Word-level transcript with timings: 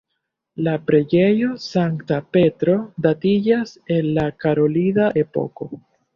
La 0.67 0.71
preĝejo 0.85 1.49
Sankta 1.65 2.17
Petro 2.37 2.79
datiĝas 3.09 3.75
el 3.99 4.11
la 4.19 4.27
karolida 4.47 5.13
epoko. 5.27 5.71